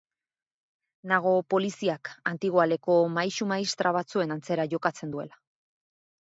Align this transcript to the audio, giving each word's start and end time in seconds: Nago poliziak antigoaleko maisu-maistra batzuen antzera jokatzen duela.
Nago 1.11 1.33
poliziak 1.53 2.09
antigoaleko 2.31 2.97
maisu-maistra 3.19 3.93
batzuen 3.99 4.35
antzera 4.39 4.67
jokatzen 4.73 5.15
duela. 5.17 5.39